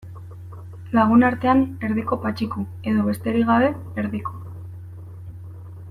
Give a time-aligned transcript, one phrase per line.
[0.99, 3.69] Lagunartean, Erdiko Patxiku edo, besterik gabe,
[4.05, 4.35] Erdiko.